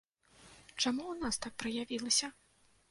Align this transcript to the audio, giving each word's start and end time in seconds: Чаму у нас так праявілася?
Чаму 0.85 1.03
у 1.11 1.15
нас 1.21 1.41
так 1.45 1.53
праявілася? 1.65 2.27